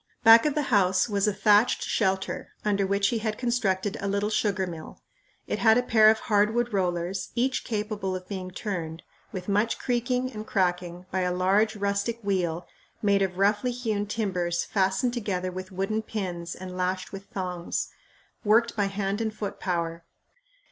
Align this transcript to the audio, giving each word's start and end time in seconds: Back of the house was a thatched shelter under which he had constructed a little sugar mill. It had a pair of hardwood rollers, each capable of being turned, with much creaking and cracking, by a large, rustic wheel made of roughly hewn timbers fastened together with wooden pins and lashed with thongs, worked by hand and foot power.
Back 0.23 0.47
of 0.47 0.55
the 0.55 0.63
house 0.73 1.07
was 1.07 1.27
a 1.27 1.31
thatched 1.33 1.83
shelter 1.83 2.55
under 2.65 2.87
which 2.87 3.09
he 3.09 3.19
had 3.19 3.37
constructed 3.37 3.97
a 4.01 4.07
little 4.07 4.31
sugar 4.31 4.65
mill. 4.65 4.99
It 5.45 5.59
had 5.59 5.77
a 5.77 5.83
pair 5.83 6.09
of 6.09 6.21
hardwood 6.21 6.73
rollers, 6.73 7.29
each 7.35 7.63
capable 7.63 8.15
of 8.15 8.27
being 8.27 8.49
turned, 8.49 9.03
with 9.31 9.47
much 9.47 9.77
creaking 9.77 10.31
and 10.31 10.47
cracking, 10.47 11.05
by 11.11 11.19
a 11.19 11.31
large, 11.31 11.75
rustic 11.75 12.19
wheel 12.23 12.65
made 13.03 13.21
of 13.21 13.37
roughly 13.37 13.69
hewn 13.69 14.07
timbers 14.07 14.63
fastened 14.65 15.13
together 15.13 15.51
with 15.51 15.71
wooden 15.71 16.01
pins 16.01 16.55
and 16.55 16.75
lashed 16.75 17.11
with 17.11 17.25
thongs, 17.25 17.89
worked 18.43 18.75
by 18.75 18.85
hand 18.85 19.21
and 19.21 19.35
foot 19.35 19.59
power. 19.59 20.03